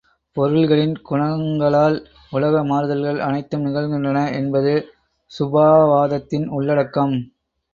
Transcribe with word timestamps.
பொருள்களின் 0.37 0.95
குணங்களால் 1.01 1.97
உலக 2.31 2.63
மாறுதல்கள் 2.63 3.19
அனைத்தும் 3.19 3.65
நிகழ்கின்றன 3.65 4.33
என்பது 4.33 4.73
சுபாவவாதத்தின் 5.31 6.47
உள்ளடக்கம். 6.49 7.15